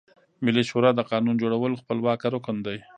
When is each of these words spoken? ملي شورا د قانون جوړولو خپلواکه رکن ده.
ملي 0.45 0.63
شورا 0.69 0.91
د 0.95 1.01
قانون 1.11 1.35
جوړولو 1.41 1.79
خپلواکه 1.81 2.27
رکن 2.35 2.57
ده. 2.65 2.73